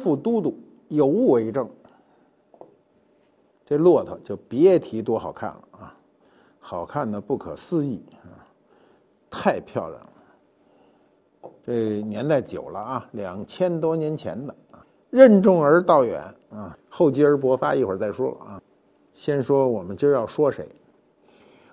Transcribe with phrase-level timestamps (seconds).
[0.00, 1.68] 副都督，有物为证。
[3.66, 5.96] 这骆驼就别提多好看了啊，
[6.58, 8.42] 好看的不可思议啊，
[9.30, 11.50] 太漂亮了。
[11.64, 18.60] 这年代久了啊，两千多年前的啊，任重而道远啊，厚积而薄发，一会儿再说啊。
[19.14, 20.66] 先说我们今儿要说谁？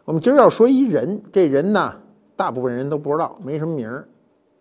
[0.05, 1.99] 我们今儿要说一人，这人呢，
[2.35, 4.07] 大部分人都不知道，没什么名儿。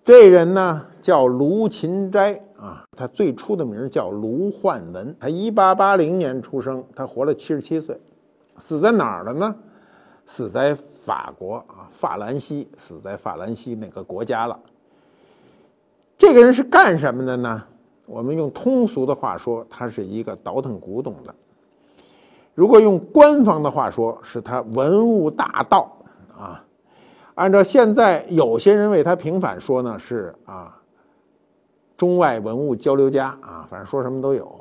[0.03, 7.97] 这人呢叫卢芹斋啊，他最初的名叫卢焕文，他一八八零年出生，他活了七十七岁，
[8.59, 9.55] 死在哪儿了呢？
[10.27, 14.59] 死在法国啊，法兰西，死在法兰西那个国家了。
[16.19, 17.63] 这个人是干什么的呢？
[18.07, 21.33] 我们用通俗的话说，他是一个倒腾古董的；
[22.55, 25.97] 如果用官方的话说，是他文物大盗
[26.37, 26.65] 啊。
[27.37, 30.76] 按照现在有些人为他平反说呢，是啊，
[31.97, 34.61] 中外文物交流家啊，反正说什么都有。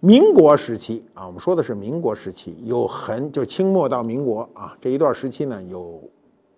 [0.00, 6.00] 民国时期啊，我们说的是民国时期，有很就清末到民国啊这一段时期呢，有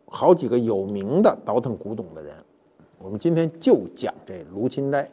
[0.07, 2.35] 好几个有名的倒腾古董的人。
[2.99, 5.11] 我们今天就讲这卢芹斋。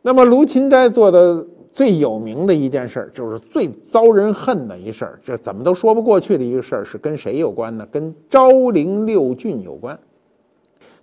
[0.00, 1.46] 那么卢芹斋做的。
[1.74, 7.88] 最有名的一件事儿，就是最遭人恨的一事儿，这怎么都说不过去的一个事儿，是跟谁有关呢？
[7.90, 9.98] 跟昭陵六骏有关。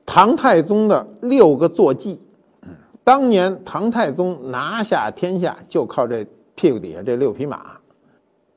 [0.05, 2.19] 唐太宗的六个坐骑，
[3.09, 7.75] 当年唐太宗拿下天下就靠这屁股底下这六匹马。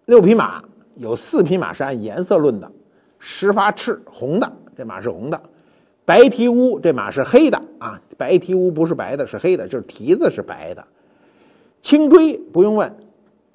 [0.05, 0.62] 六匹马
[0.95, 2.70] 有四匹马是按颜色论的，
[3.18, 5.39] 十发赤红的，这马是红的；
[6.05, 10.85] 白蹄乌这马是黑的啊，白蹄乌不是白的，是黑的，就是蹄子是白的。
[11.80, 12.95] 青锥不用问，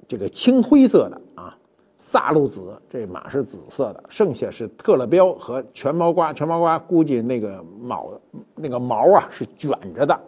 [0.08, 1.56] 这个青灰色的啊，
[2.00, 2.60] 萨路子
[2.90, 6.32] 这马是紫色的，剩下是特勒标和全毛瓜。
[6.32, 8.20] 全毛瓜估计那个毛
[8.56, 10.20] 那个毛啊是卷着的。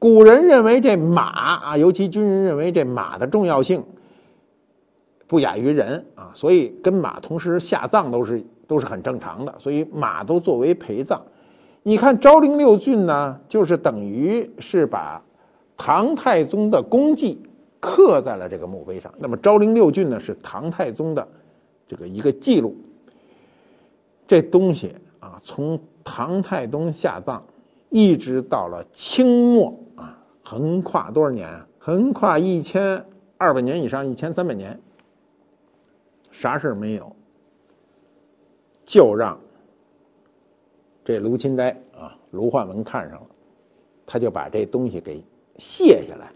[0.00, 3.84] 古人认为这马啊，尤其军人认为这马的重要性
[5.28, 11.22] 不亚于人啊，所以跟马同时下葬都是都是很正常的，所以马都作为陪葬。
[11.84, 15.22] 你看昭陵六骏呢，就是等于是把。
[15.82, 17.40] 唐太宗的功绩
[17.80, 19.10] 刻在了这个墓碑上。
[19.16, 21.26] 那么昭陵六骏呢，是唐太宗的
[21.88, 22.76] 这个一个记录。
[24.26, 27.42] 这东西啊，从唐太宗下葬
[27.90, 31.48] 一直到了清末啊，横跨多少年？
[31.78, 33.04] 横跨一千
[33.36, 34.80] 二百年以上，一千三百年，
[36.30, 37.14] 啥事儿没有，
[38.86, 39.38] 就让
[41.04, 43.26] 这卢芹斋啊，卢焕文看上了，
[44.06, 45.22] 他就把这东西给。
[45.58, 46.32] 卸下来，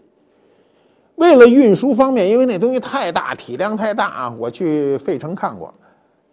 [1.15, 4.35] 为了运输方便，因为那东西太大，体量太大啊！
[4.37, 5.73] 我去费城看过，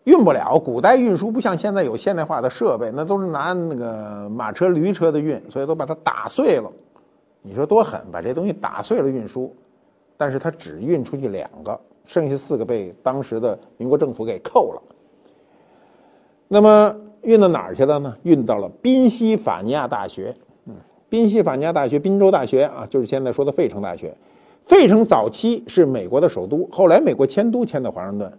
[0.04, 0.58] 运不了。
[0.58, 6.70] 古代运输不像现在有现代化的设备，那都是拿那个马车、驴车的运，所以都把它打碎了。
[7.42, 9.54] 你说多狠，把这东西打碎了运输，
[10.16, 14.82] 但是它只运出去两个，剩下四个被当时的民国政府给扣了。
[16.48, 18.16] 那么运到哪儿去了呢？
[18.22, 20.34] 运到了宾夕法尼亚大学。
[20.66, 20.74] 嗯
[21.08, 24.16] 宾夕法尼亚大学、宾州大学啊，就是现在说的费城大学。
[24.64, 28.32] 费城早期是美国的首都，后来美国迁都迁到华盛顿。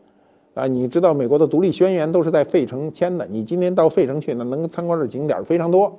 [0.53, 3.25] 啊，你知道美国的独立宣言都是在费城签的。
[3.27, 5.97] 你今天到费城去，那能参观的景点非常多。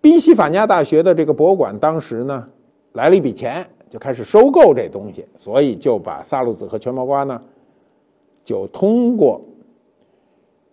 [0.00, 2.48] 宾夕法尼亚大学的这个博物馆当时呢，
[2.92, 7.42] 来了一笔钱，就开始收购这东西，所以就把萨路子和全毛瓜呢，
[8.44, 9.40] 就通过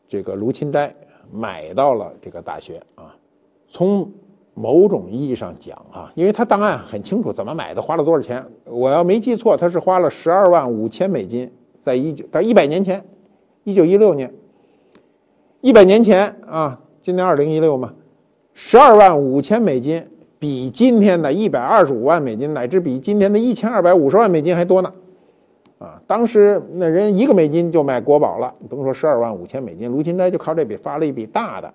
[0.07, 0.93] 这个卢芹斋
[1.31, 3.15] 买到了这个大学啊，
[3.67, 4.09] 从。
[4.55, 8.45] 某种意义上讲啊，因为他档案很清楚怎么买的，花了多少钱。
[8.65, 11.49] 我要没记错，他是花了十二万五千美金，
[11.89, 13.03] 在一九在一百年前，
[13.63, 14.31] 一九一六年，
[15.59, 17.95] 一百年前啊，今年二零一六嘛，
[18.53, 20.07] 十二万五千美金
[20.37, 24.93] 比今天的一百二十五万美金，乃至比今天的一千二百五十万美金还多呢。
[25.79, 31.73] 啊，当时那人一个美金就买国宝了，甭说十二万五千美金，卢芹斋就靠这笔发了一笔大的。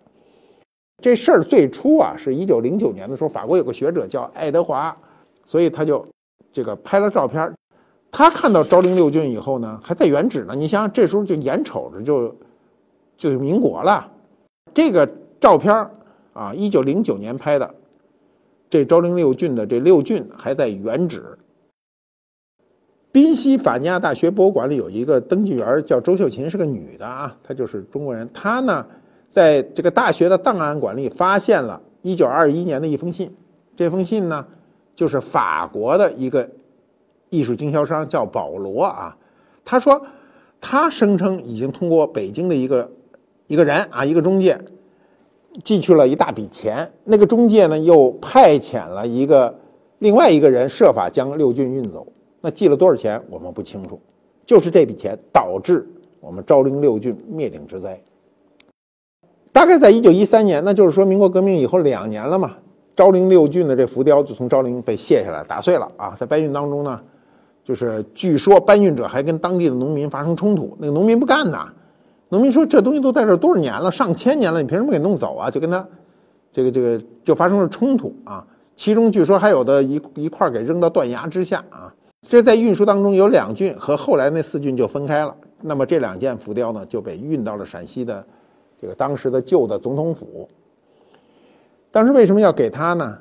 [1.03, 4.97] 这事儿最初啊，是一九零九年的时候，法国有个学者叫爱德华，
[5.45, 6.07] 所以他就
[6.53, 7.53] 这个拍了照片。
[8.17, 10.55] 他看到昭陵六郡以后呢，还在原址呢。
[10.55, 12.37] 你想想，这时候就眼瞅着就
[13.17, 14.09] 就是民国了。
[14.73, 15.91] 这个照片
[16.33, 17.75] 啊，一九零九年拍的，
[18.71, 21.37] 这昭陵六郡的这六郡还在原址。
[23.11, 28.31] 宾夕法尼亚大学博物馆里有一个登记员叫周秀琴，是个女的啊，她就是中国人。
[28.33, 28.87] 她呢？
[29.29, 33.35] 在这个大学的档案馆里，发现了1921年的一封信。
[33.75, 34.47] 这封信呢，
[34.95, 36.49] 就是法国的一个
[37.35, 39.17] 艺术经销商叫保罗啊。
[39.65, 40.01] 他说，
[40.61, 42.91] 他声称已经通过北京的一个
[43.47, 44.59] 一个人啊，一个中介，
[45.65, 46.91] 寄去了一大笔钱。
[47.03, 49.55] 那个中介呢，又派遣了一个
[49.99, 52.07] 另外一个人设法将六郡运走，
[52.41, 53.99] 那寄了多少钱我们不清楚，
[54.45, 55.89] 就是这笔钱导致
[56.21, 58.01] 我们昭陵六郡灭顶之灾。
[59.53, 62.57] 大概在一九一三年，那就是说民国革命以后两年了嘛，
[62.97, 67.01] 昭陵六郡的这浮雕就从昭陵被卸下来打碎了啊，在搬运当中呢，
[67.65, 71.73] 就是据说搬运者还跟当地的农民发生冲突，那个农民不干呐，
[72.29, 75.51] 农民说这东西都在这多少年了，上千年了，你凭什么给弄走啊？
[75.51, 75.89] 就跟他
[76.53, 78.47] 这个这个就发生了冲突啊，
[78.77, 88.25] 其中据说还有的一一块给扔到断崖之下啊，这在运输当中有两郡和后来那四郡就分开了，那么这两件浮雕呢就被运到了陕西的。
[88.81, 90.47] 这个当时的旧的总统府，
[91.91, 93.17] 当时为什么要给他呢？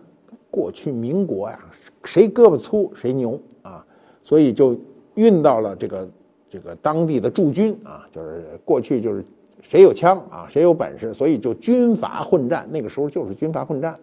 [0.52, 1.58] 过去民国呀，
[2.04, 3.86] 谁胳膊粗谁牛啊，
[4.24, 4.76] 所以就
[5.16, 6.10] 运到了这个
[6.50, 9.24] 这个当地的驻军啊，就是过去就是
[9.62, 12.68] 谁有枪啊，谁有本事，所以就军阀混战。
[12.72, 14.00] 那个时候就是军阀混战。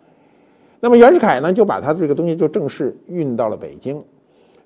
[0.78, 4.02] 那么袁世凯呢，就把他这个东西就正式运到了北京。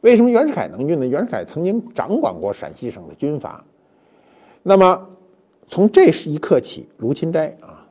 [0.03, 1.07] 为什么袁世凯能运呢？
[1.07, 3.65] 袁世凯曾经掌管过陕西省的军阀，
[4.63, 5.09] 那么。
[5.67, 7.89] 从这时一刻起，卢芹斋啊，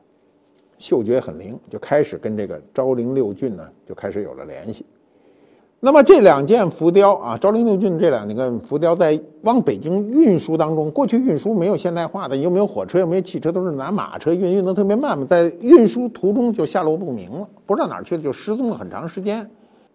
[0.78, 4.86] 嗅觉很灵，就开始跟这个昭陵六郡呢就开始有了联系。
[5.84, 19.46] 那么这两件浮雕啊，昭陵六骏这两个浮雕在往北京运输当中，过去运输没有现代化的，又没有火车，又没有汽车，都是拿马车运，运得特别慢嘛，在运输途中就下落不明了，不知道哪儿去了，就失踪了很长时间。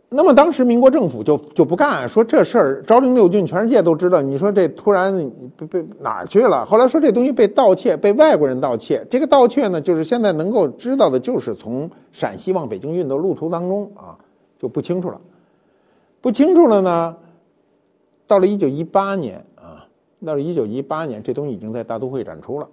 [0.09, 4.21] 那么当时民国政府就就不干，说这事儿昭陵六骏全世界都知道。
[4.21, 6.63] 你说这突然被被哪儿去了？
[6.67, 9.03] 后来说这东西被盗窃，被外国人盗窃。
[9.09, 14.13] 这个盗窃呢，就是现在能够知道的，就是从陕西往北京运的路途当中啊，
[14.59, 15.19] 就不清楚了。
[16.21, 17.17] 不清楚了呢，
[18.27, 19.87] 到了一九一八年啊，
[20.25, 22.67] 到了一九一八年，这东西已经在大都会展出了。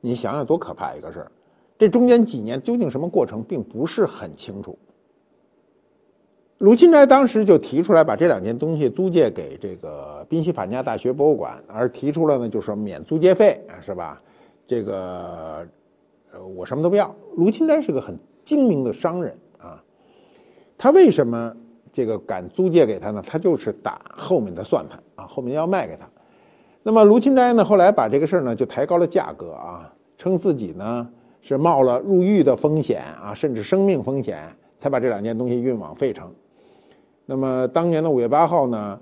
[0.00, 1.32] 你想想多可怕一个事儿！
[1.78, 4.78] 这中间几年究竟什么过程，并不是很清楚。
[6.58, 14.22] 卢芹斋当时就提出来把这两件东西租借给这个宾夕法尼亚大学博物馆，而提出了呢，就是免租借费，是吧？
[14.66, 15.68] 这个，
[16.32, 17.14] 呃，我什么都不要。
[17.36, 19.84] 卢芹斋是个很精明的商人啊，
[20.78, 21.54] 他为什么
[21.96, 23.24] 这个敢租借给他呢？
[23.26, 26.06] 他就是打后面的算盘啊，后面要卖给他。
[26.82, 31.08] 那么卢芹斋呢，后来把这个事儿呢就抬高了价格啊，称自己呢
[31.40, 34.46] 是冒了入狱的风险啊，甚至生命风险，
[34.78, 36.30] 才把这两件东西运往费城。
[37.24, 39.00] 那么当年的五月八号呢，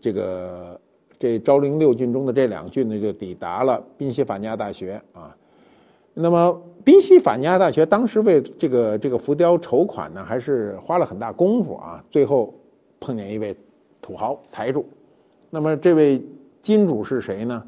[0.00, 0.80] 这个
[1.18, 5.34] 这昭陵六郡中的这两郡呢，就抵达了宾夕法尼亚大学啊。
[6.20, 12.02] 那么宾夕法尼亚大学当时为这个这个浮雕筹款呢，还是花了很大功夫啊。
[12.10, 12.52] 最后
[12.98, 13.56] 碰见一位
[14.02, 14.84] 土豪财主，
[15.48, 16.20] 那么这位
[16.60, 17.62] 金主是谁呢？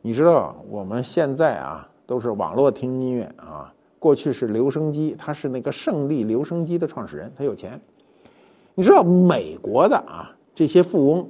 [0.00, 7.80] 你知道我们现在啊都是网络听音乐啊，过去是留声机，他是那个胜利留声机的创始人，他有钱。
[8.74, 11.28] 你知道美国的啊这些富翁，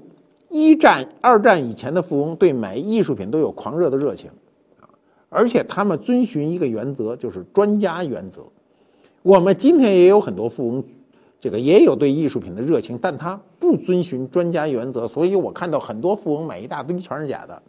[0.48, 4.30] 一战、二战以前的富翁对买艺术品都有狂热的热情，
[5.32, 8.42] 而且他们遵循一个原则，就是专家原则。
[9.22, 10.84] 我们今天也有很多富翁，
[11.40, 17.62] 这个也有对艺术品的热情，但他不遵循专家原则，所以我看到很多富翁买一大堆全是假的。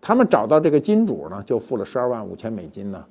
[0.00, 3.04] 他们找到这个金主呢，就付了十二万五千美金呢，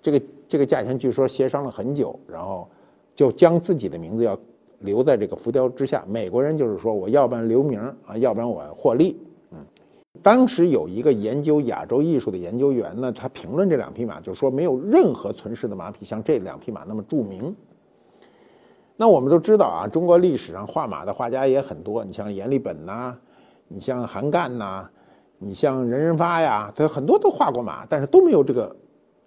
[0.00, 2.68] 这个这个价钱据说协商了很久，然后
[3.14, 4.38] 就将自己的名字要。
[4.82, 9.14] 留在这个浮雕之下，美国人就是说，我要不然留名啊，要不然我获利。
[10.22, 17.54] 当时有一个研究亚洲艺术的研究员呢，他评论这两匹马，就说没有任何存世的马匹像这两匹马那么著名。
[18.96, 23.16] 那我们都知道啊，中国历史上画马的画家也很多，你像阎立本呐，
[23.68, 24.88] 你像韩干呐，
[25.38, 28.76] 你像任人发呀，他很多都画过马，但是都没有这个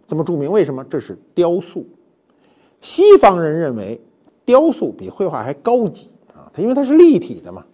[0.07, 0.51] 这么著名。
[0.51, 0.83] 为什么？
[0.85, 1.85] 这是雕塑。
[2.81, 4.01] 西方人认为。
[4.45, 6.51] 雕塑比绘画还高级啊！
[6.53, 7.65] 它因为它是立体的嘛。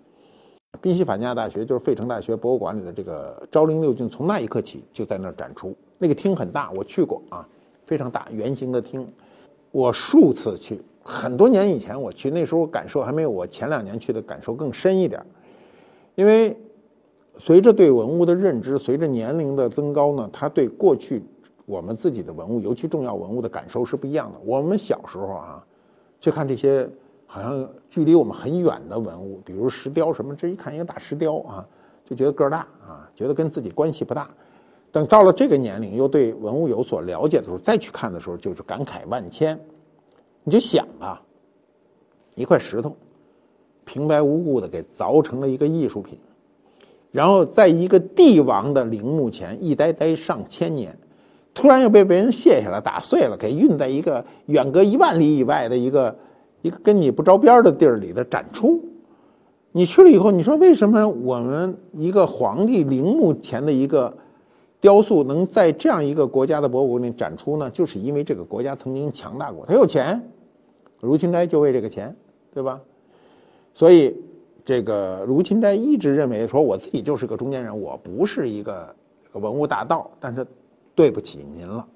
[0.81, 5.75] 宾夕法尼亚大学就是费城大学博物馆里的这个昭陵六骏，从那一刻起就在那儿展出。
[5.97, 7.45] 那个厅很大，我去过啊，
[7.85, 9.05] 非常大，圆形的厅。
[9.71, 15.21] 我数次去，很多年以前我去，那时候感受还没有我前两年去的感受更深一点。
[16.15, 16.55] 因为
[17.37, 21.21] 随着对文物的认知，随着年龄的增高呢，他对过去
[21.65, 24.39] 我们自己的文物，尤其重要文物的感受是不一样的。
[24.45, 25.65] 我们小时候啊。
[26.21, 26.85] 去看这些
[27.31, 31.63] 好像距离我们很远的文物，比如石雕什么，这一看一个大石雕啊，
[32.03, 34.27] 就觉得个儿大啊，觉得跟自己关系不大。
[34.91, 39.59] 等到了这个年龄，又对文物有所了解的时候，再去看的时候，就是感慨万千。
[40.43, 41.21] 你就想啊，
[42.33, 42.97] 一块石头
[43.85, 46.17] 平白无故的给凿成了一个艺术品，
[47.11, 50.97] 然后在一个帝王的陵墓前一待待上千年。
[51.53, 56.15] 突然又被别人卸下来打碎了，给运在一个远隔一万里以外的一个
[56.61, 58.83] 一个跟你不着边的地儿里的展出。
[59.71, 64.17] 你去了以后，你说为什么我们一个皇帝陵墓前的一个
[64.81, 67.69] 雕塑能在这样一个国家的博物馆里展出呢？
[67.69, 70.31] 就是因为这个国家曾经强大过，他有钱，
[71.01, 72.15] 卢芹斋就为这个钱，
[72.53, 72.81] 对吧？
[73.75, 74.17] 所以
[74.65, 78.95] 这个卢芹斋一直认为说，我自己就是个中间人，我不是一个
[79.33, 80.09] 文物大盗。
[80.19, 80.45] 但是
[80.95, 81.87] 对不起您了，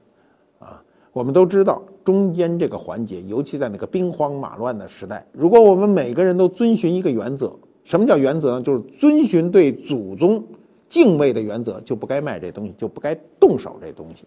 [0.59, 7.53] 啊，我们都知道中间这个环节，尤其在那个兵荒马乱的时代，如果我们每个人都遵循一个原则。
[7.85, 8.61] 什么叫原则呢？
[8.63, 10.41] 就是遵循对祖宗
[10.87, 14.23] 敬畏的原则，就不该卖这东西，就不该动手这东西。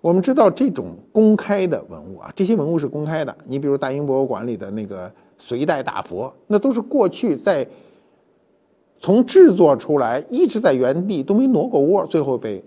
[0.00, 3.36] 我们知道这种公开的文物啊，这些文物是公开的。
[3.44, 7.66] 你比如大英博物馆里的那个隋代大佛，那都是过去在
[9.00, 12.62] 从制作出来一直在原地都没挪过窝，最后被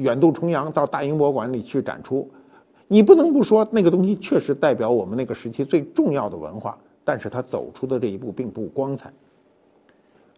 [0.00, 2.28] 远渡重洋到大英博物馆里去展出。
[2.88, 6.76] 你不能不说那个东西确实代表我们那个时期最重要的文化。
[7.02, 9.10] 但是他走出的这一步并不光彩。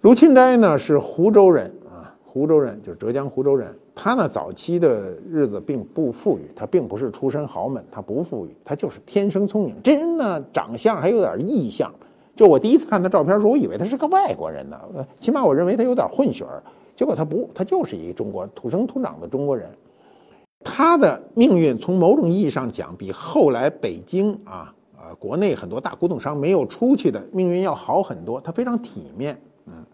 [0.01, 3.75] 卢芹斋呢是湖州人啊，湖州人就是浙江湖州人。
[3.95, 9.75] 他呢早期的日子并不富裕，他并不是出身豪门，他不富裕，他就是天生聪明。
[9.83, 11.93] 这人呢长相还有点异相，
[12.35, 14.81] 就我第一次看他照片时候，我以为他是个外国人呢，
[15.21, 16.63] 起码我认为他有点混血儿。
[17.03, 19.69] 结果他不，他就是一个中国土生土长的中国人。
[20.65, 24.73] 他的命运从某种意义上讲，比后来北京啊。
[25.19, 29.85] 国内很多大古董商没有出去的命运要好很多，他非常体面，嗯。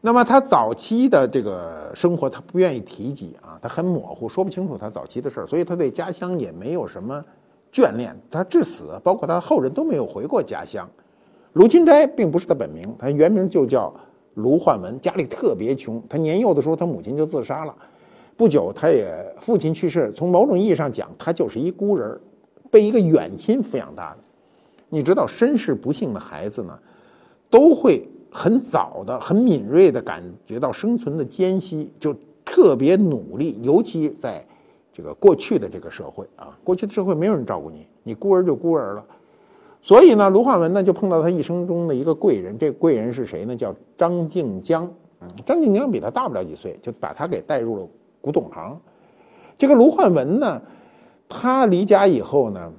[0.00, 7.22] 那么他早期的这个生活，他不愿意提及啊，他很模糊，说不清楚他早期的事儿，所以他对家乡也没有什么
[7.70, 8.18] 眷恋。
[8.30, 10.88] 他至死，包括他后人都没有回过家乡。
[11.52, 13.92] 卢芹斋并不是他本名，他原名就叫
[14.34, 16.02] 卢焕文，家里特别穷。
[16.08, 17.74] 他年幼的时候，他母亲就自杀了，
[18.36, 20.12] 不久他也父亲去世。
[20.12, 22.18] 从某种意义上讲，他就是一孤人，
[22.70, 24.18] 被一个远亲抚养大的。
[24.88, 26.78] 你知道，身世不幸的孩子呢，
[27.50, 33.58] 都会很早的、很敏锐的感觉到生存的艰辛，就特别努力。
[33.62, 34.44] 尤其在
[34.92, 39.04] 这个过去的这个社会啊，过去的社会没有人照顾你，你孤儿就孤儿了。
[39.82, 43.56] 所以呢，卢焕文呢就碰到他一生中的一个贵人，这贵人是谁呢？
[43.56, 44.90] 叫张静江。
[45.20, 47.88] 嗯，张静江比他大不了几岁，就把他给带入了
[48.20, 48.80] 古董行。
[49.58, 50.62] 这个卢焕文呢，
[51.28, 52.72] 他离家以后呢。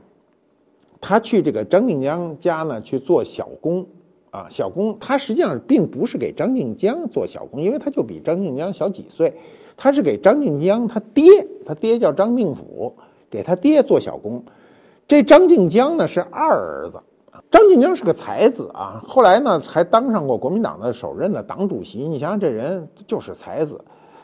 [1.06, 3.86] 他去这个张静江家呢去做小工，
[4.32, 4.96] 啊，小工。
[5.02, 9.34] 他实际上并不是给张静江做小工，因为他就比张静江小几岁。
[9.76, 11.26] 他是给张静江他爹，
[11.66, 12.96] 他爹叫张定甫，
[13.30, 14.42] 给他爹做小工。
[15.08, 17.00] 这张静江呢是二儿子，
[17.52, 19.04] 张静江是个才子啊。
[19.06, 22.08] 后来呢还当上过国民党的首任的党主席。
[22.08, 23.80] 你想想这人就是才子。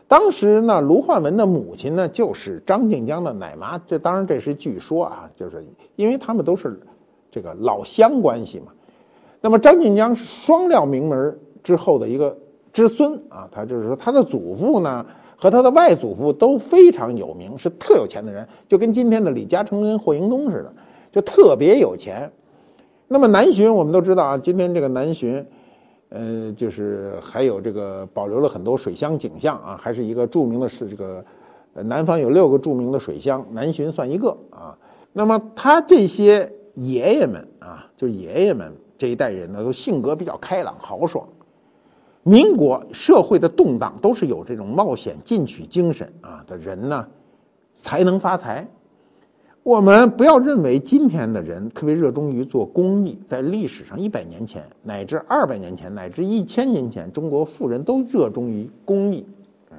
[0.08, 3.78] 当时呢，卢焕文的母亲呢，就是张静江的奶妈。
[3.86, 5.64] 这当然这是据说啊，就是
[5.96, 6.80] 因为他们都是
[7.30, 8.72] 这个老乡关系嘛。
[9.40, 12.36] 那么张静江是双料名门之后的一个
[12.74, 15.06] 之孙啊，他就是说他的祖父呢
[15.40, 20.74] 和他的外祖父都非常有名，是特有钱的人，就跟今天的李嘉诚跟霍英东似的，
[21.12, 22.30] 就特别有钱。
[23.08, 25.46] 那么南巡我们都知道啊，今天这个南巡。
[26.12, 31.24] 呃，就是还有这个保留了很多水乡景象啊，还是一个著名的是这个，
[31.84, 34.76] 南方有六个著名的水乡，南浔算一个啊。
[35.14, 41.30] 那么他这些爷爷们啊，就爷爷们这一代人呢，都性格比较开朗豪爽。
[42.24, 47.08] 民国社会的动荡都是有这种冒险进取精神啊的人呢，
[47.74, 48.68] 才能发财。
[49.64, 59.26] 我们不要认为今天的人特别热衷于做公益，在历史上一百年前乃至二百年前乃至一千年前，中国富人都热衷于公益。
[59.72, 59.78] 嗯，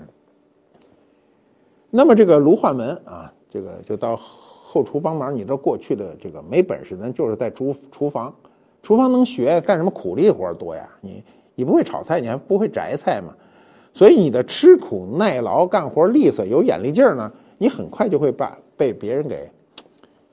[1.89, 5.35] 那么这个卢焕文啊，这个就到后厨帮忙。
[5.35, 8.33] 你知道过去的这个没本事的，就是在厨厨房，
[8.83, 10.89] 厨房能学干什么苦力活多呀？
[11.01, 11.25] 你
[11.61, 13.35] 你不会炒菜，你还不会摘菜嘛？
[13.93, 19.51] 所以你的吃苦耐劳、干活利索、有眼力劲儿呢，你很快就会把被别人给。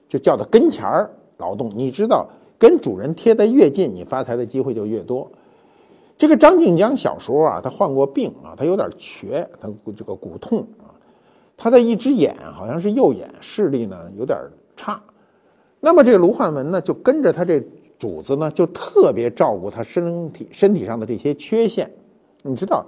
[0.07, 5.29] 就叫到跟前儿劳动，你知道，跟主人贴得越近，你发财的机会就越多。
[6.17, 9.67] 这个张静江小时候啊，他患过病啊，他有点瘸，他
[9.97, 10.95] 这个骨痛啊，
[11.57, 14.37] 他的一只眼好像是右眼，视力呢有点
[14.77, 15.01] 差。
[15.81, 17.61] 那么这个卢焕文呢，就跟着他这
[17.99, 21.91] 主子呢，就特别照顾他身体身体上的这些缺陷。
[22.43, 22.85] 你知道，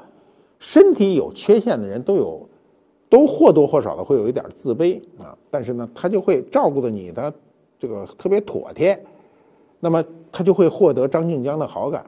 [0.59, 2.47] 身体有缺陷的人都有。
[3.11, 7.33] 都或多或少的会有一点自卑啊，但是呢，他就会照顾的你的
[7.79, 9.03] 这个特别妥帖，
[9.79, 12.05] 那么他就会获得张静江的好感。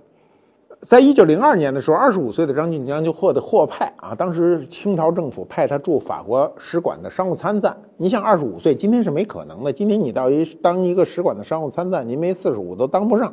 [0.87, 7.77] 在一九零二年的时候，二十五岁的张晋江就获得获派啊，当时清朝政府派他驻法国使馆的商务参赞。
[7.97, 9.71] 你想，二十五岁，今天是没可能的。
[9.71, 13.31] 今天你到一当一个使馆的商务参赞，您没四十五都当不上。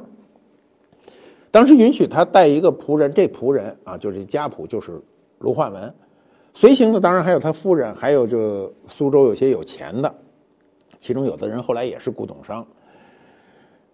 [1.50, 5.00] 当时允许他带一个仆人，这仆人啊，就是家仆，就是
[5.38, 5.94] 卢焕文。
[6.52, 10.14] 随行的当然还有他夫人，还有就苏州有些有钱的，
[11.00, 12.66] 其中有的人后来也是古董商。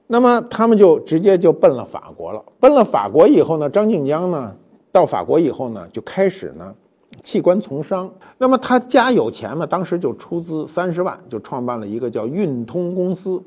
[0.07, 2.43] 那么他们就直接就奔了法国了。
[2.61, 4.55] 奔了法国以后呢，张静江呢
[4.93, 6.75] 到法国以后呢，就开始呢
[7.23, 8.11] 弃官从商。
[8.37, 13.43] 那么他家有钱嘛，当时就出资三十万，就创办了一个叫运通公司，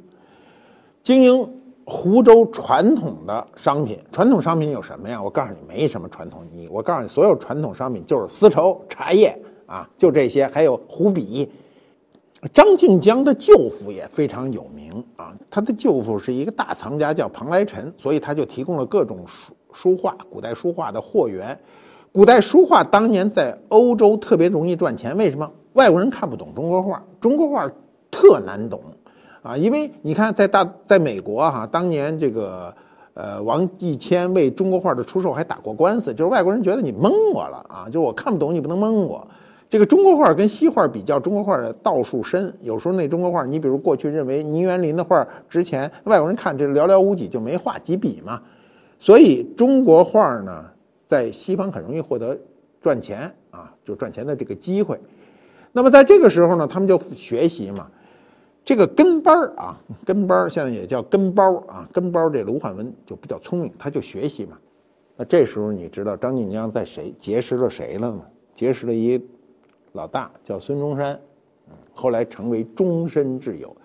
[1.04, 1.48] 经营
[1.86, 4.00] 湖州传统的商品。
[4.12, 5.22] 传统商品有什么呀？
[5.22, 6.42] 我告诉你，没什么传统。
[6.52, 11.48] 你我告诉你，所有传统商品就是丝绸、茶叶啊，就这些，还有湖笔。
[12.54, 21.60] 张静江的舅父也非常有名啊，他的舅父是一个大藏家，叫庞来臣，所以他就提供了各种书书画、古代书画的货源。
[22.12, 25.52] 古代书画当年在欧洲特别容易赚钱，为什么？
[25.74, 27.70] 外国人看不懂中国画，中国画
[28.10, 28.82] 特难懂
[29.44, 29.58] 啊！
[29.58, 32.74] 因为你看，在大在美国哈，当年这个
[33.14, 39.28] 呃王继谦为中国画的出售还打过官司，就是外国人觉得你蒙我了啊，就我看不懂，你不能蒙我。
[39.70, 42.54] 这个中国画跟西画比较，中国画的道数深。
[42.62, 48.42] 有时候那中国画，你比如过去认为倪元林的画值钱，外国人看这寥寥无几，就没画几笔嘛。
[48.98, 50.66] 所以中国画呢，
[51.06, 52.38] 在西方很容易获得
[52.82, 54.98] 赚钱啊，就赚钱的这个机会。
[55.74, 57.88] 那么在这个时候呢，他们就学习嘛。
[58.64, 64.58] 这个跟班儿啊，跟班儿现在也叫跟包啊，跟包这卢焕文就比较聪明，他就学习嘛。
[65.18, 68.22] 那这时候你知道张晋江在谁结识了谁了吗？
[68.56, 69.22] 结识了一。
[69.98, 71.20] 老大叫孙中山，
[71.92, 73.76] 后来成为终身挚友。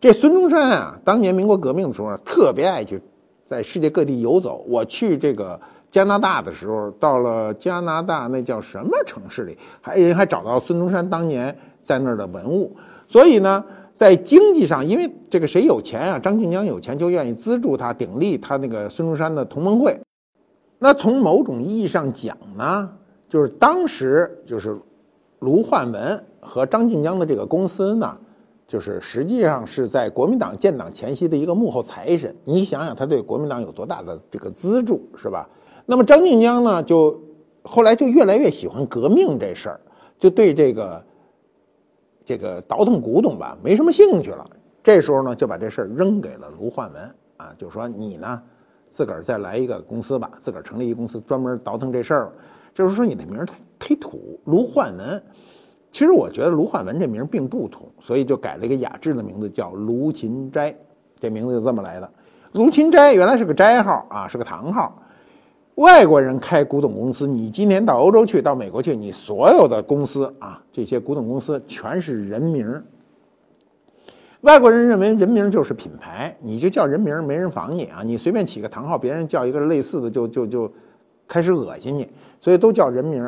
[0.00, 3.02] 这孙中山啊，当年民国革命的时候特别爱去
[3.44, 4.64] 在世界各地游走。
[4.68, 12.76] 我去这个加拿大的时候，到了加拿大那叫什么城市里，还人还找到孙中山当年在那儿的文物。
[13.08, 19.98] 所以呢，在经济上，因为这个谁有钱啊，张静江有钱，就愿意资助他，鼎立他那个孙中山的同盟会。
[20.78, 22.88] 那从某种意义上讲呢，
[23.28, 24.78] 就是当时就是。
[25.38, 28.18] 卢焕文和张静江的这个公司呢，
[28.66, 32.34] 就是实际上是在国民党建党前夕的一个幕后财神。
[32.44, 35.48] 你想想，他对国民党有多大的这个资助，是吧？
[35.86, 37.20] 那么张静江呢，就
[37.62, 39.80] 后来就越来越喜欢革命这事儿，
[40.18, 41.04] 就对这个
[42.24, 44.44] 这个倒腾古董吧没什么兴趣了。
[44.82, 48.42] 这时候呢，就把这事儿扔给了卢焕文啊，就说你呢，
[48.90, 52.32] 自个儿再来一个公司吧，自个儿成立一公司，专门倒腾这事儿。
[52.74, 53.46] 就是说你的名儿
[53.78, 55.22] 忒土，卢焕文。
[55.90, 60.74] 其实我觉得卢焕文这名并不土，所以就改了一个雅致的名字，叫卢芹斋。
[61.18, 62.10] 这名字就这么来的。
[62.52, 65.02] 卢芹斋原来是个斋号啊，是个堂号。
[65.76, 72.82] 外国人开古董公司，你今年到欧洲去，到美国去，你所有的公司啊，这些古董公司全是人名。
[74.42, 78.02] 外国人认为人名就是品牌，你就叫人名，没人仿你啊。
[78.04, 80.72] 你随便起个堂号，别人叫一个类似的，就就就。
[81.30, 82.08] 开始恶心你，
[82.40, 83.22] 所以都叫人名。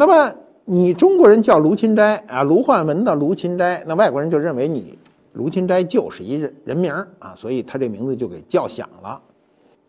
[0.00, 0.34] 那么
[0.64, 4.98] 你中国人叫卢芹斋啊，卢焕文的卢芹斋，那外国人就认为你
[5.34, 9.20] 卢芹斋就是一人人名啊，所以他这名字就给叫响了。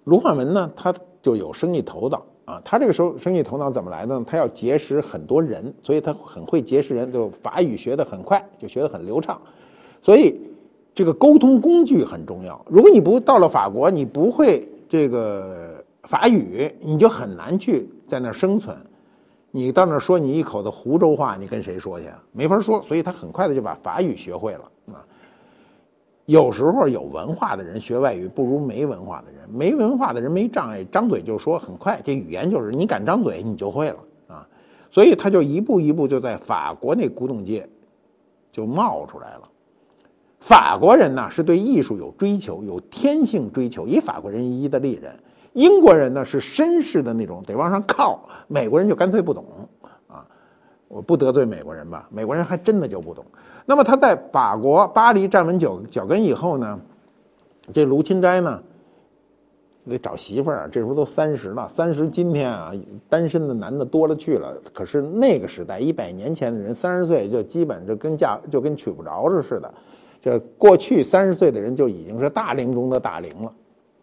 [0.03, 4.25] 卢焕文呢，他就有生意头脑啊，他这个时候生意头脑怎么来的呢？
[4.27, 9.39] 他要结识很多人，所以他很会结识人，就法语学得很快，就学得很流畅。
[10.01, 10.41] 所以
[10.93, 12.61] 这个沟通工具很重要。
[12.67, 15.81] 如果你不到了法国，你不会这个。
[16.03, 18.75] 法语你就很难去在那儿生存，
[19.51, 22.07] 你到那儿说你一口的湖州话，你跟谁说去？
[22.31, 25.03] 没法说，所以他很快的就把法语学会了啊。
[26.25, 32.01] 有时候有文化的人学外语不如没文化的人，没文化的人没障碍，张嘴就说很快。
[32.05, 34.47] 这语言就是你敢张嘴，你就会了啊。
[34.89, 37.67] 所以他就一步一步就在法国那古董界
[38.53, 39.49] 就冒出来了。
[40.39, 45.19] 法国人呢是对艺术有追求，有天性追求，以法国人，意大利人。
[45.53, 49.45] 英国人呢是绅士的那种，得往上靠；美国人就干脆不懂
[50.07, 50.25] 啊！
[50.87, 52.07] 我不得罪美国人吧？
[52.09, 53.25] 美国人还真的就不懂。
[53.65, 56.79] 那么他在法国巴黎站稳脚脚跟以后呢，
[57.73, 58.61] 这卢芹斋呢
[59.87, 61.67] 得找媳妇儿，这时候都三十了。
[61.69, 62.71] 三十今天啊，
[63.09, 64.55] 单身的男的多了去了。
[64.73, 69.73] 可是那个时代，一百年前的人三十岁就基本就跟嫁就跟娶不着似的。
[70.21, 73.53] 这过去三十岁的人就已经是大龄中的大龄了，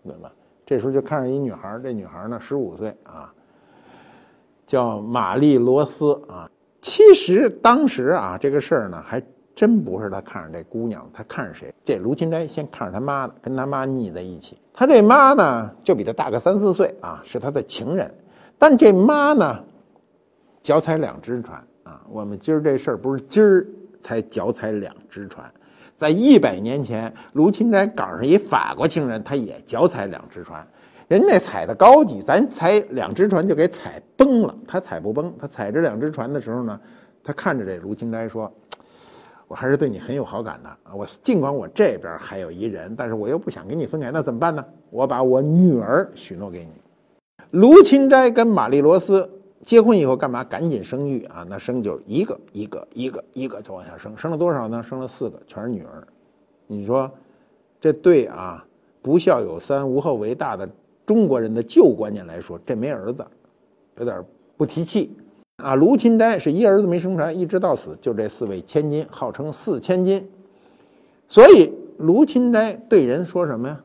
[0.05, 0.33] 对吧？
[0.69, 3.33] 这时候就看上一女孩这女孩呢十五岁啊，
[4.67, 6.47] 叫玛丽罗斯啊。
[6.83, 9.23] 其实当时啊，这个事儿呢还
[9.55, 11.75] 真不是他看上这姑娘，他看上谁？
[11.83, 14.59] 这卢芹斋先看上他妈的，跟他妈腻在一起。
[14.75, 18.15] 他这妈呢，就比他大个三四岁啊，是他的情人。
[18.59, 19.65] 但这妈呢，
[20.63, 22.03] 脚踩两只船啊。
[22.11, 23.67] 我们今儿这事儿不是今儿
[24.03, 25.51] 才脚踩两只船，
[25.99, 30.67] 在一百年前，卢芹斋赶上一法国情人，他也脚踩两只船。
[31.09, 34.55] 人家那踩的高级，咱踩两只船就给踩崩了。
[34.67, 36.81] 他踩不崩，他踩着两只船的时候呢，
[37.23, 38.51] 他看着这卢芹斋说。
[39.49, 40.95] 我还是对你很有好感的啊！
[40.95, 44.63] 我尽管我这边还有一人，但是我又不想跟你分开，那怎么办呢？
[44.91, 46.73] 我把我女儿许诺给你。
[47.53, 49.38] 卢芹斋跟玛丽罗斯
[49.69, 50.43] 结婚以后干嘛？
[50.43, 51.45] 赶紧生育啊！
[51.47, 54.83] 那生就一个一个一个一个就往下生，生了多少呢？
[54.83, 56.09] 生了四个，全是女儿。
[56.67, 57.11] 你说
[57.79, 58.65] 这对啊？
[59.03, 60.67] 不孝有三，无后为大的
[61.05, 63.23] 中国人的旧观念来说，这没儿子，
[63.99, 64.25] 有点
[64.57, 65.15] 不提气。
[65.63, 70.27] 啊，卢芹斋是一儿子没生出来，一直到死就这四位千金，号称四千金。
[71.29, 73.85] 所以卢芹斋对人说什么呀？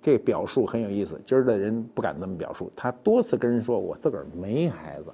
[0.00, 1.20] 这表述很有意思。
[1.24, 5.12] 今儿的人不敢这么表述，他多次跟人说：“我自个儿没孩子。”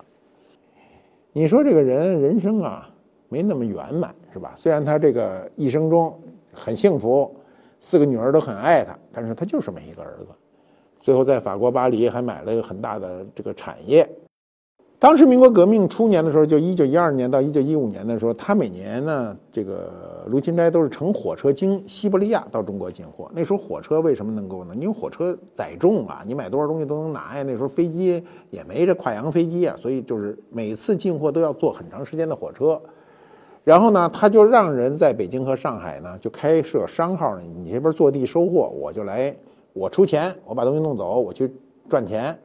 [1.33, 2.89] 你说这个人人生啊，
[3.29, 4.55] 没那么圆满，是吧？
[4.57, 6.19] 虽然他这个一生中
[6.53, 7.35] 很幸福，
[7.81, 10.29] 四个女儿都很爱他，但是他就是没一个儿子。
[11.01, 14.09] 最后在法国巴黎还买了一个很大的这个产业。
[14.99, 23.31] 当时民国革命初年的时候，就一九一二年到一九一五年的时候，他每年呢，这个卢芹斋都是乘火车经西伯利亚到中国进货。
[23.35, 24.75] 那时候火车为什么能够呢？
[24.75, 27.43] 因为火车载重啊，你买多少东西都能拿呀。
[27.43, 32.81] 那时候飞机也没这跨洋飞机啊，所以就是每次进货都要坐很长时间的火车。
[33.65, 39.37] 然后呢，他就让人在北京和上海呢就开设商号呢，你这边坐地收货，我就来，
[39.75, 41.53] 我出钱，我把东西弄走，我去
[41.91, 42.39] 赚钱。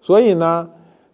[0.00, 0.68] 所以呢。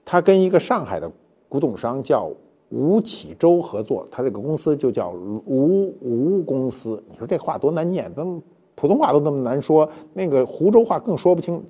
[0.06, 1.10] 他跟一个上海的
[1.48, 2.30] 古董商叫
[2.68, 7.02] 吴启洲合作，他这个公司就叫吴吴公司。
[7.10, 8.40] 你说这话多难念，咱们
[8.76, 11.60] 普通话都这么难说，那个湖州话更说不清。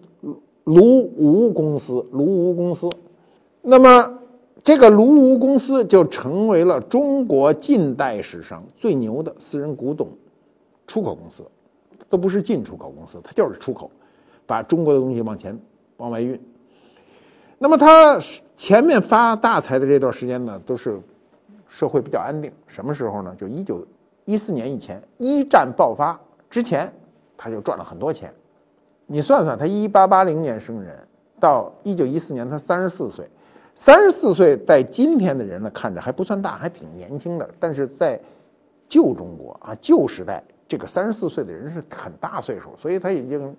[0.64, 2.90] 卢吴公司，卢吴公司。
[3.62, 4.18] 那么
[4.62, 10.08] 这个卢吴公司就成为了中国近代史上最牛的私人古董
[10.86, 11.42] 出口公司，
[12.10, 13.90] 都不是进出口公司，它就是出口，
[14.44, 15.58] 把中国的东西往前
[15.96, 16.38] 往外运。
[17.58, 18.20] 那么他
[18.56, 21.00] 前面发大财的这段时间呢，都是
[21.68, 22.52] 社会比较安定。
[22.66, 23.34] 什么时候呢？
[23.38, 23.86] 就一九
[24.26, 26.18] 一四年以前，一战爆发
[26.50, 26.92] 之前，
[27.36, 28.32] 他就赚了很多钱。
[29.06, 30.98] 你算算，他一八八零年生人，
[31.40, 33.26] 到一九一四年他三十四岁，
[33.74, 37.48] 三十四岁在今天的人呢看着还不算大，还挺年轻的。
[37.58, 38.20] 但是在
[38.86, 43.56] 旧中国啊，旧时代，这个三十四岁的人是很大岁数，所以他已经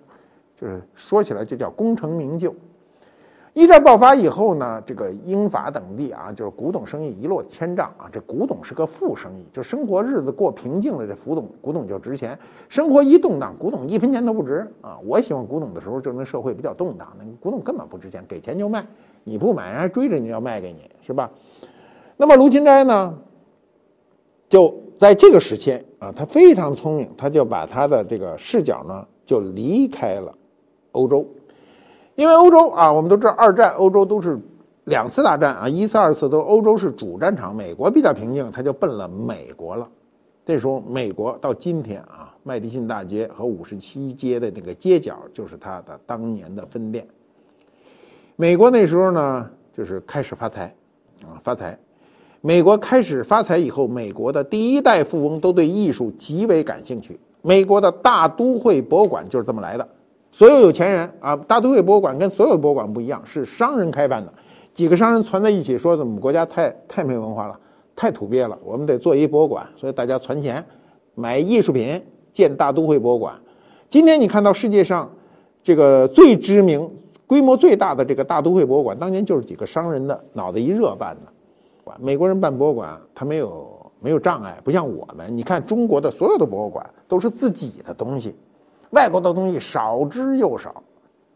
[0.60, 2.54] 就是说起来就叫功成名就。
[3.58, 8.06] 一战爆发以后呢，这个英法等地啊，就是古董生意一落千丈啊。
[8.12, 12.36] 这古董是个副生意，就生活日子过平静了，这古董古董就值钱；
[12.68, 14.96] 生活一动荡，古董一分钱都不值啊。
[15.04, 18.86] 我喜欢古董的时候，就那社会比较动荡，那古董根本不值钱，给钱就卖，
[19.24, 21.28] 你不买人家追着你要卖给你，是吧？
[22.16, 23.18] 那么卢芹斋呢，
[24.48, 30.32] 就在这个时期啊，他非常聪明，他就把他的这个视角呢，就离开了
[30.92, 31.26] 欧洲。
[32.18, 34.36] 因为欧洲啊，我们都知道二战，欧洲都是
[34.86, 37.54] 两次大战啊，一次、二次都欧洲是主战场。
[37.54, 39.88] 美国比较平静，他就奔了美国了。
[40.44, 47.06] 这时候，美国到今天啊，麦迪逊大街和五十七街的那个街角就是他的当年的分店。
[48.34, 50.74] 美国那时候呢，就是开始发财
[51.22, 51.78] 啊，发财。
[52.40, 57.20] 美国开始发财以后，美国的第一代富翁都对艺术极为感兴趣。
[57.42, 59.88] 美国的大都会博物馆就是这么来的。
[60.38, 64.32] 所有有钱人啊，大都会博物馆跟所有博物馆不一样，是商人开办的。
[64.72, 67.58] 几个商人攒在一起，说我们国家太太没文化了，
[67.96, 69.66] 太土鳖了，我们得做一博物馆。
[69.76, 70.64] 所以大家攒钱
[71.16, 72.00] 买艺术品
[72.32, 73.34] 建大都会博物馆。
[73.90, 75.10] 今天你看到世界上
[75.60, 76.88] 这个最知名、
[77.26, 81.92] 规模最大的这个大都会博物馆，当年就是几个商人的脑子一热办的。
[81.98, 85.36] 美国人办博物馆，他没有没有障碍，不像我们。
[85.36, 88.36] 你看中国的所有的博物馆都是自己的东西。
[88.90, 90.82] 外国的东西少之又少，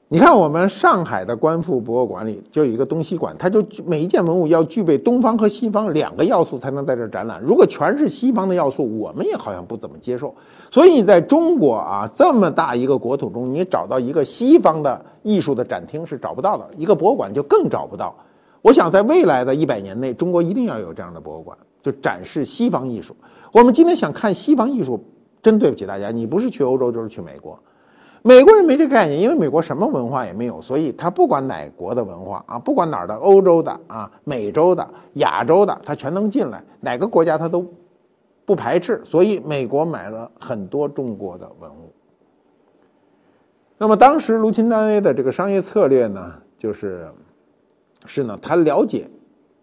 [0.08, 7.42] 你看我们上海的观复博物馆里就有一个东西馆，它就每一件文物要具备东方和西方两个要素才能在这儿展览。
[7.42, 10.34] 如果全是西方的要素，我们也好像不怎么接受。
[10.70, 18.14] 所以你在中国啊这么大一个国土中，你找到一个西方的艺术的展厅是找不到的，一个博物馆就更找不到。
[18.62, 23.14] 我想在未来的一百年内，中国一定要有这样的博物馆，就展示西方艺术。
[23.52, 25.04] 我们今天想看西方艺术。
[25.42, 27.58] 真对不起大家，你不是去欧洲就是去美国。
[28.24, 37.66] 美国人没这概念，因为美国什么文化也没有，所以他不管哪国的文化啊，不管哪儿的，欧洲的啊、美洲的、亚洲的，他全能进来，哪个国家他都
[38.44, 41.92] 不排斥，所以美国买了很多中国的文物。
[43.76, 47.08] 那么当时卢芹斋的这个商业策略呢，就是
[48.06, 49.10] 是呢，他了解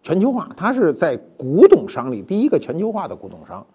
[0.03, 3.65] 全球化，他是在古董商里第一个全球化的古董商。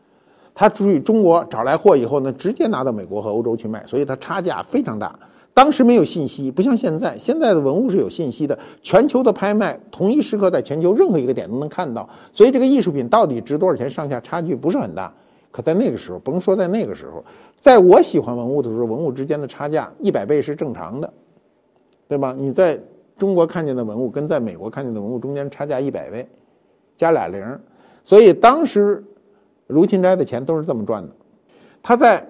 [0.55, 5.19] 他去中国找来货以后呢，直接拿到美国和欧洲去卖，所以它差价非常大。
[5.53, 15.13] 当时没有信息，不像现在，现在的文物是有信息的，全球的拍卖，同一时刻在全球任何一个点都能看到，所以这个艺术品到底值多少钱，上下差距不是很大。
[15.53, 17.25] 可在那个时候，甭说在那个时候，
[17.57, 21.13] 在我喜欢文物的时候，文物之间的差价一百倍是正常的，
[22.09, 22.35] 对吧？
[22.37, 22.81] 你在
[23.17, 26.29] 中国看见的文物跟在美国看见的文物中间差价一百倍，
[26.97, 27.61] 加俩零，
[28.05, 29.05] 所以当时
[29.75, 31.11] 卢芹斋的钱都是这么赚的。
[31.83, 32.25] 他在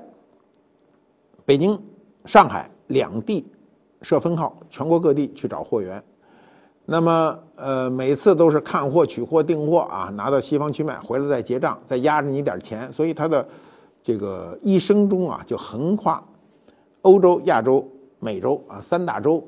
[1.45, 1.79] 北京、
[2.25, 3.47] 上海两地
[4.01, 6.03] 设分号，全国各地去找货源。
[6.87, 12.93] 那么，呃，每次都是看货、取货、订货啊，拿到西方去卖，回来再结账，再压着你点钱。
[12.93, 13.47] 所以他的
[14.03, 16.23] 这个一生中啊，就横跨
[17.03, 17.87] 欧洲、亚洲、
[18.21, 19.47] 美洲啊三大洲。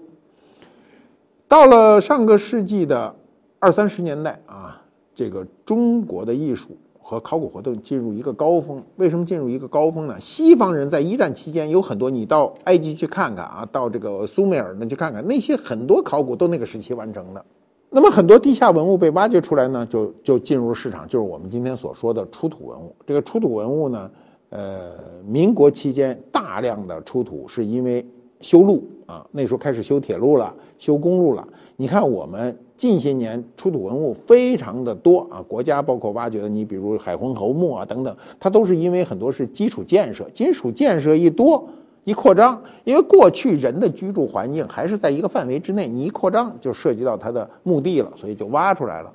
[1.48, 3.14] 到了上个世纪的
[3.58, 4.80] 二三十年代啊，
[5.14, 6.76] 这个中国的艺术。
[7.08, 10.20] 和考古活动进入一个高峰，为什么进入一个高峰呢？
[10.20, 17.44] 西方人在一战期间有很多，你到埃及去看看啊，到这个苏美尔呢去看看，那些很多考古都那个时期完成的。
[17.90, 22.92] 那么很多地下文物被挖掘出来呢，就就进入市场，就是我们今天所说的出土文物。
[23.06, 24.10] 这个出土文物呢，
[24.50, 28.04] 呃，民国期间大量的出土是因为
[28.40, 31.46] 修路啊，那时候开始修铁路了，修公路了。
[31.76, 32.58] 你看我们。
[32.76, 41.66] 近些年出土文物非常的多啊，国家包括挖掘的，你比如海昏侯墓啊等等，它都是因为很多是基础建设，基础建设一多
[42.04, 49.10] 一扩张，因为过去人的居住环境还是在一个范围之内，你一扩张就涉及到它的墓地了，所以就挖出来了。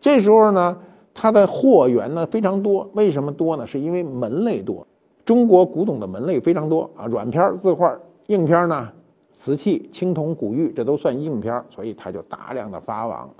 [0.00, 0.76] 这时候呢，
[1.14, 3.66] 它的货源呢非常多，为什么多呢？
[3.66, 4.86] 是因为门类多，
[5.24, 8.88] 中国古董的门类非常多啊，软片、字画、硬片呢。
[9.38, 13.30] 瓷器、青铜、古玉，这都算硬片所以他就大量的发往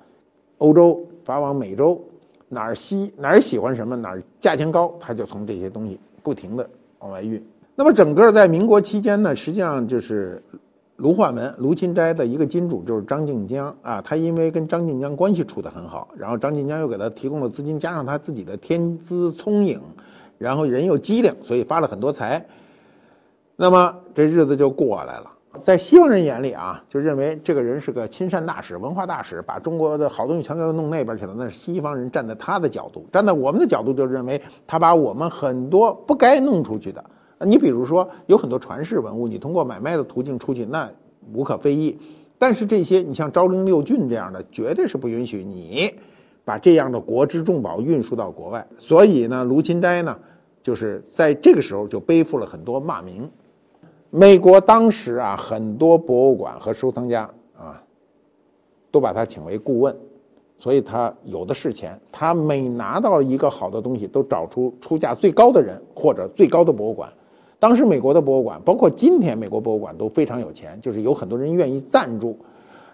[0.58, 2.00] 欧洲、发往美洲，
[2.48, 7.44] 哪儿稀哪儿喜欢什么，哪儿价钱高，他就从这些东西不停的往外运。
[7.74, 10.40] 那么整个在民国期间呢，实际上就是
[10.98, 19.80] 卢化门、卢芹斋的一个金主就是张静江啊，他因为跟张静江关系处得很好，然后张静江又给他提供了资金，加上他自己的天资聪颖，
[20.38, 22.46] 然后人又机灵，所以发了很多财。
[23.56, 25.32] 那么这日子就过来了。
[25.62, 31.34] 在西方人眼里啊，就认为这个人是个亲善大使、文化大使，把中国的好东西全给弄那边去了。
[31.36, 37.04] 那是西方人站在他的角度，站在我们的角度就认为他把我们很多不该弄出去的。
[37.40, 40.90] 你比如说，有很多传世文物，你通过买卖的途径出去，那
[41.32, 41.98] 无可非议。
[42.38, 45.94] 但是这些，你像昭陵六骏这样的，绝对是不允许你
[46.44, 48.66] 把这样的国之重宝运输到国外。
[48.78, 50.18] 所以呢，卢芹斋呢，
[50.62, 53.30] 就是在这个时候就背负了很多骂名。
[54.10, 57.82] 美国当时啊，很多博物馆和收藏家啊，
[58.90, 59.94] 都把他请为顾问，
[60.58, 62.00] 所以他有的是钱。
[62.10, 67.12] 他每拿到一个好的东西，都找出出价最高的人或者最高的博物馆。
[67.58, 72.38] 当时美国的博物馆，包括今天美国博物馆都非常有钱，就是有很多人愿意赞助。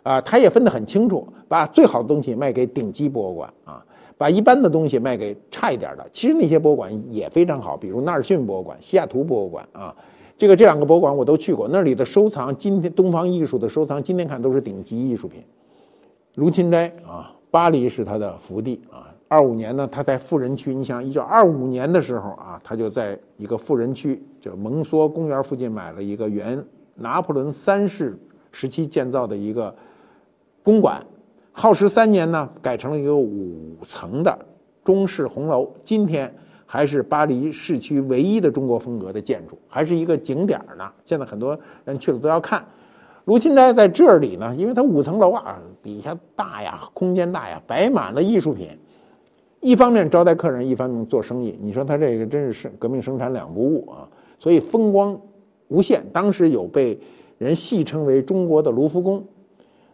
[0.03, 3.87] 啊，他也分得很清楚，把最好的东西卖给顶级博物馆啊，
[4.18, 6.05] 把一般的东西卖给差一点的。
[6.12, 9.94] 其实那些博物馆也非常好，比如纳尔逊博物馆、西雅图博物馆啊。
[10.36, 15.42] 这个这两个博物馆我都去过，那里的收藏，今天东方艺术的收藏，今天看都是顶级艺术品。
[16.34, 19.14] 卢芹斋啊，巴黎是他的福地啊。
[19.28, 26.62] 二五年呢，他在富人区，你想一九二五年的时候啊，他就在一个富人区，就蒙梭公园附近买了一个原
[26.96, 28.18] 拿破仑三世
[28.50, 29.72] 时期建造的一个
[30.64, 31.00] 公馆，
[31.52, 34.36] 耗时三年呢，改成了一个五层的
[34.84, 35.72] 中式红楼。
[35.84, 36.34] 今天。
[36.74, 40.90] 还是巴黎市区唯一的中国风格的建筑，还是一个景点呢。
[41.04, 42.64] 现在很多人去了都要看。
[43.26, 48.70] 卢芹斋在这里呢，因为它五层楼啊，底下大呀，空间大呀，摆满了艺术品。
[49.60, 51.56] 一方面招待客人，一方面做生意。
[51.62, 54.08] 你说他这个真是是革命生产两不误啊，
[54.40, 55.16] 所以风光
[55.68, 56.04] 无限。
[56.12, 56.98] 当时有被
[57.38, 59.24] 人戏称为中国的卢浮宫。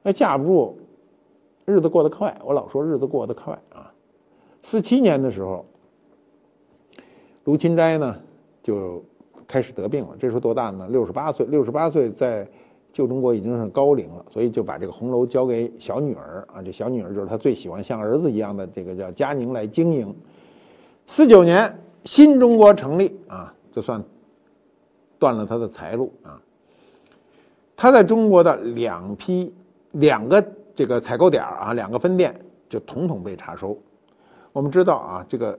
[0.02, 0.78] 那架不住
[1.66, 3.92] 日子过得快，我老说日子过得快啊。
[4.62, 5.66] 四七年的时候。
[7.50, 8.16] 卢芹斋呢，
[8.62, 9.02] 就
[9.44, 10.10] 开始得病了。
[10.20, 10.86] 这时候多大呢？
[10.88, 11.44] 六十八岁。
[11.46, 12.46] 六十八岁在
[12.92, 16.62] 旧中国已经是高龄了，所以就把这个红楼交给小女儿啊。
[16.62, 20.14] 这小女儿就是他最喜欢像儿子一样的这个叫佳宁来经营。
[21.08, 24.00] 四九年，新中国成立啊，就算
[25.18, 26.40] 断了他的财路啊。
[27.76, 29.52] 他在中国的两批
[29.90, 30.40] 两个
[30.72, 33.76] 这个采购点啊，两个分店就统统被查收。
[34.52, 35.58] 我们知道啊，这个。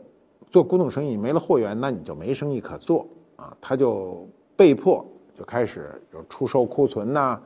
[0.51, 3.55] 做古董生意没了货源，那你就没生意可做啊。
[3.61, 7.39] 他就被迫就开始就出售库存呐，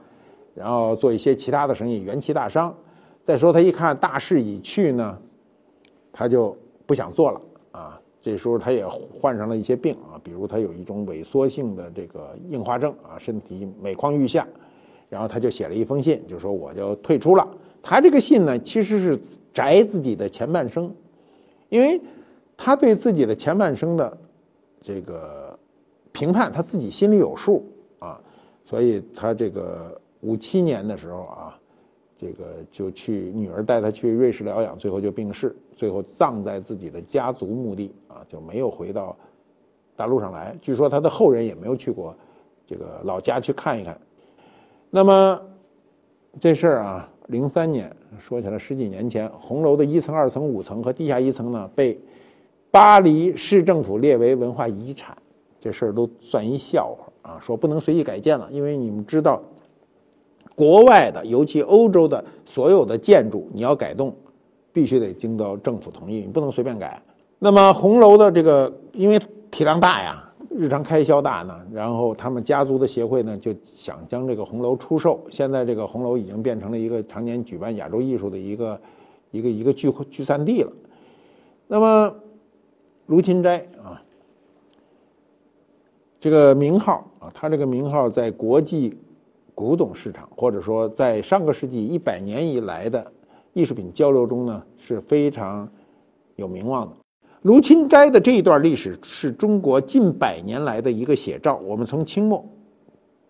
[0.55, 2.75] 然后做一些其他的生意，元气大伤。
[3.23, 5.17] 再说他一看大势已去呢，
[6.11, 7.41] 他就不想做了
[7.71, 8.01] 啊。
[8.21, 14.47] 这时候他也患上了一些病啊，比如他有一种萎缩性的这个硬化症啊，身体每况愈下。
[15.07, 17.47] 然后他就写了一封信，就说我就退出了。
[17.83, 20.91] 他这个信呢，其实是宅自己的前半生，
[21.69, 22.01] 因为
[22.57, 24.17] 他对自己的前半生的
[24.81, 25.57] 这个
[26.11, 27.65] 评判，他自己心里有数
[27.99, 28.19] 啊。
[28.63, 31.59] 所以他这个五七年的时候啊，
[32.17, 39.15] 这个就去女儿带他去瑞士疗养，最后就病逝，最后葬在自己的家族墓地啊，就没有回到
[39.95, 40.57] 大陆上来。
[40.61, 42.15] 据说他的后人也没有去过
[42.65, 43.99] 这个老家去看一看。
[44.89, 45.39] 那么
[46.39, 51.99] 这事儿啊，零三年说起来十几年前，红楼的一层、二层、五层和地下一层呢，被
[52.75, 55.17] 巴黎市政府列为文化遗产。
[55.61, 59.41] 这事儿都算一笑话啊，说不能随意改建了，因为你们知道，
[60.55, 64.13] 国外的，尤其欧洲的所有的建筑，你要改动，
[64.73, 67.01] 必须得经到政府同意，你不能随便改。
[67.39, 69.17] 那么红楼的这个，因为
[69.49, 70.21] 体量大呀。
[70.49, 75.21] 日常开销大呢，然后他们家族的协会呢就想将这个红楼出售。
[75.29, 78.79] 现在这个红楼已经变成了一个常年举办亚洲艺术的一个
[79.31, 80.71] 一个一个聚会聚散地了。
[81.67, 82.13] 那么
[83.07, 84.01] 卢芹斋啊，
[86.19, 88.97] 这个名号啊，他这个名号在国际
[89.53, 93.11] 古董市场，或者说在上个世纪一百年以来的
[93.53, 95.69] 艺术品交流中呢，是非常
[96.35, 96.95] 有名望的。
[97.43, 101.57] 卢芹斋的这一段历史是中国近百年来的一个写照。
[101.57, 102.43] 我们从清末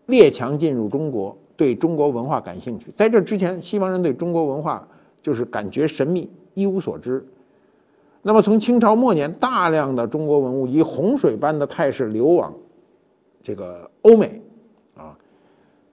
[0.06, 2.94] 列强进入中国，对中国文化感兴趣。
[2.96, 4.88] 在这之前，西方人对中国文化
[5.22, 7.28] 就是感觉神秘，一无所知。
[8.28, 12.52] 那么，从清朝末年，大量的中国文物以洪水般的态势流往
[13.44, 14.42] 这个欧美，
[14.98, 15.16] 啊，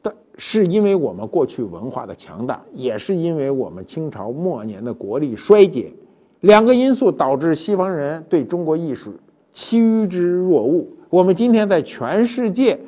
[0.00, 5.92] 但是因为我们过去文化的强大，也是因为我们清朝末年的国力衰竭。
[6.40, 9.12] 两个因素导致西方人对中国艺术
[9.52, 10.88] 趋之若鹜。
[11.10, 12.80] 我们今天在全世界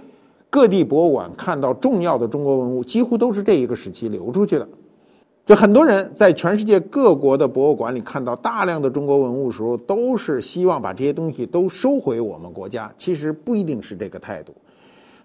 [0.49, 4.67] 各地博物馆看到重要的中国文物，几乎都是这一个时期流出去的。
[5.47, 12.91] 就很多人在全世界各国的博物馆里看到大量的中国文物时候，都是希望把这些东西都收回我们国家。
[12.97, 14.55] 其实不一定是这个态度。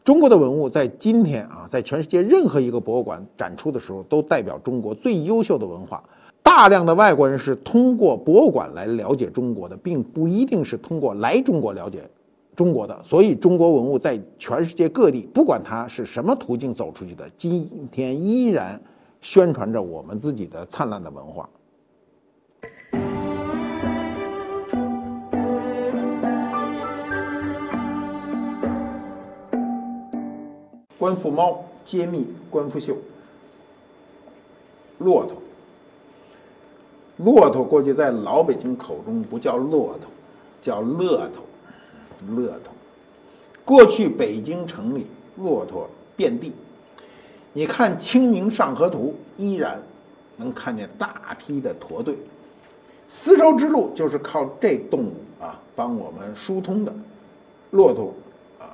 [0.03, 6.03] 中国的文物在今天啊，在全世界任何一个博物馆展出的时候，都代表中国最优秀的文化。
[6.43, 12.01] 大量的外国人是通过博物馆来了解中国的，并不一定是通过来中国了解
[12.57, 12.99] 中国的。
[13.03, 18.81] 所以，中国文物在全世界各地，不管它是什么途径走出去的，今天依然
[19.21, 21.49] 宣传着我们自己的灿烂的文化。
[30.97, 32.97] 官复猫揭秘官复秀，
[34.97, 35.37] 骆驼。
[37.17, 40.09] 骆驼过去在老北京口中不叫骆驼，
[40.61, 41.41] 叫乐头，
[42.33, 42.71] 乐头。
[43.63, 46.53] 过去北京城里骆驼遍地，
[47.59, 49.77] 你看《清明上河图》，依然
[50.37, 52.17] 能看见大批的驼队。
[53.09, 56.93] 丝绸之路就是靠这动物啊帮我们疏通的。
[57.71, 58.13] 骆驼
[58.61, 58.71] 啊，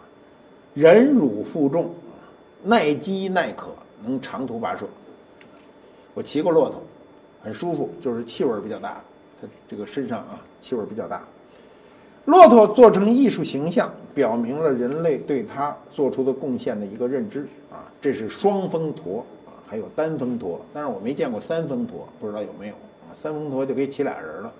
[0.75, 1.95] 忍辱负重，
[2.61, 3.69] 耐饥耐渴，
[4.03, 4.85] 能长途跋涉。
[6.13, 6.79] 我骑过骆驼。
[7.41, 9.01] 很舒服，就是气味比较大，
[9.41, 11.23] 它这个身上啊气味比较大。
[12.25, 17.85] 骆驼做成艺术形象，表明了人类对它做出的贡献的一个认知啊。
[18.01, 23.13] 这是双峰驼啊，还有单峰驼，但是我没见过三峰驼，不知道有没有啊？
[23.13, 24.51] 三峰驼就可以骑俩人了。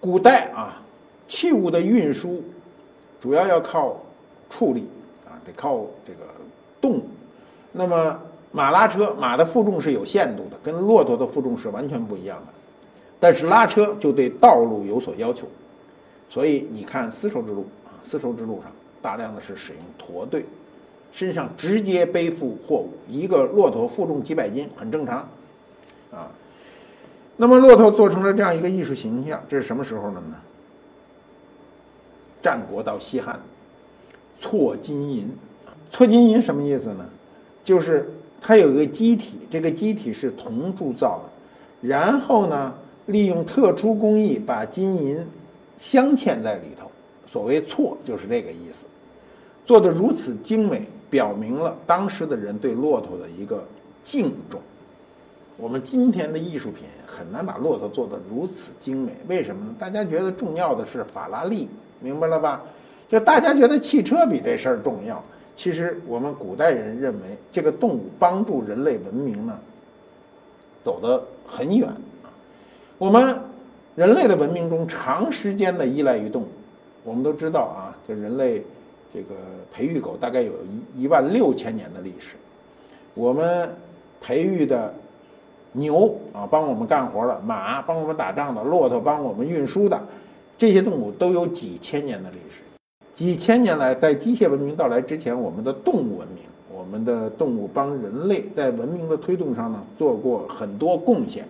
[0.00, 0.82] 古代啊，
[1.28, 2.42] 器物的运输
[3.20, 3.96] 主要要靠
[4.50, 4.88] 畜力
[5.26, 6.20] 啊，得靠这个
[6.80, 7.02] 动物，
[7.70, 8.18] 那么。
[8.56, 12.52] 马拉车，马的负重是有限度的，跟骆驼的负重是完全不一样的。
[13.18, 15.48] 但是拉车就对道路有所要求，
[16.30, 17.66] 所以你看丝绸之路，
[18.04, 18.70] 丝绸之路上
[19.02, 20.44] 大量的是使用驼队，
[21.12, 25.28] 身上直接背负货物，一个骆驼负重几百斤，很正常，
[26.12, 26.30] 啊。
[27.36, 30.36] 那么骆驼做成了这样一个艺术形象，这是什么时候的呢？
[32.40, 33.40] 战国到西汉，
[34.38, 35.28] 错金银，
[35.90, 37.04] 错金银什么意思呢？
[37.64, 38.08] 就是。
[38.46, 42.74] 它有一个机体，这个机体是铜铸造的，然后呢，
[43.06, 45.26] 利用特殊工艺把金银
[45.78, 46.90] 镶嵌在里头。
[47.34, 48.84] 所谓错，就是这个意思。
[49.66, 53.64] 做的如此精美，表明了当时的人对骆驼的一个
[54.04, 54.60] 敬重。
[55.56, 59.74] 我们今天的艺术品很难把骆驼做得如此精美，为什么呢？
[59.80, 61.68] 大家觉得重要的是法拉利，
[61.98, 62.62] 明白了吧？
[63.08, 65.20] 就大家觉得汽车比这事儿重要。
[65.56, 69.58] 其实我们古代人认为，这个动物帮助人类文明呢，
[70.84, 72.30] 走得很远啊。
[72.96, 73.36] 我们
[73.96, 76.48] 人类的文明中长时间的依赖于动物，
[77.04, 78.62] 我们都知道啊，这人类
[79.12, 79.34] 这个
[79.72, 80.52] 培育狗大概有
[80.96, 82.34] 一一万六千年的历史，
[83.14, 83.68] 我们
[84.20, 84.92] 培育的
[85.72, 90.00] 牛啊，帮我们干活的马，帮我们打仗的骆驼，帮我们运输的
[90.56, 92.62] 这些动物都有几千年的历史。
[93.12, 96.42] 几千年来，在机械文明到来之前，我们的动物文明，
[96.72, 101.46] 我们的动物帮人类在文明的推动上呢做过很多贡献。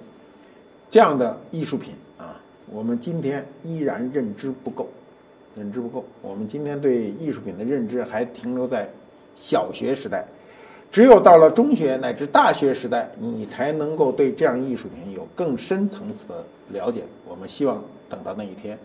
[0.90, 2.40] 这样的艺术品啊，
[2.70, 4.88] 我们今天依然认知不够，
[5.56, 6.04] 认知不够。
[6.22, 8.88] 我们今天对艺术品的认知还停留在
[9.36, 10.24] 小学时代，
[10.90, 17.02] 只有到了中学乃至大学时代，你才能够对这样艺术品有更深层次的了解。
[17.28, 18.78] 我们希望等到那一天。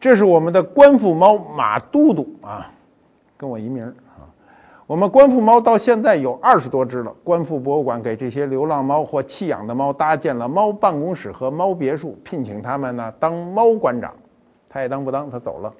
[0.00, 2.70] 这是我们的官复猫马都督啊，
[3.36, 4.28] 跟我一名儿啊。
[4.86, 7.14] 我们官复猫到现在有二十多只了。
[7.24, 14.12] 官复博物馆给这些流浪猫或弃养的猫搭建了猫办公室和猫别墅，聘请他们呢当猫馆长，
[14.74, 15.72] 他爱当不当，他走了。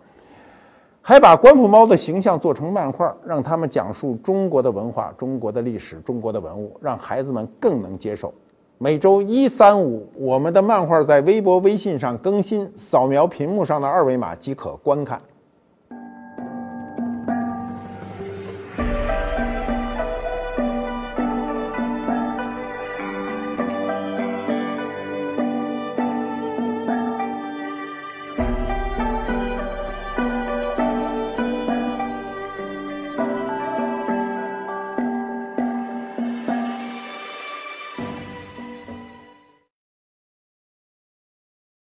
[1.02, 8.32] 还把官府猫的形象做成漫画，让他们讲述中国的文化、中国的历史、中国的文物，让孩子们更能接受。
[8.78, 15.20] 每周一、三、五，我们的漫画在微博、微信上更新，扫描屏幕上的二维码即可观看。